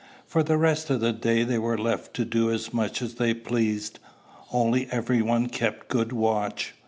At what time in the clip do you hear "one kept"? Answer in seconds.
5.21-5.89